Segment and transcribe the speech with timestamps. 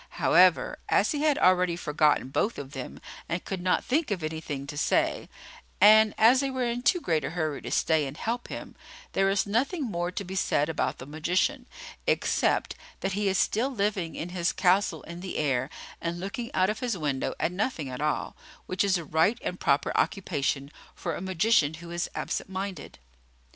[0.17, 4.65] However, as he had already forgotten both of them and could not think of anything
[4.65, 5.29] to say,
[5.79, 8.75] and as they were in too great a hurry to stay and help him,
[9.11, 11.67] there is nothing more to be said about the magician,
[12.07, 15.69] except that he is still living in his castle in the air
[16.01, 19.59] and looking out of his window at nothing at all, which is a right and
[19.59, 22.97] proper occupation for a magician who is absent minded.